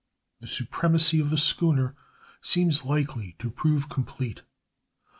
The 0.39 0.47
supremacy 0.47 1.19
of 1.19 1.29
the 1.29 1.37
schooner 1.37 1.95
seems 2.41 2.83
likely 2.83 3.35
to 3.37 3.51
prove 3.51 3.87
complete. 3.87 4.41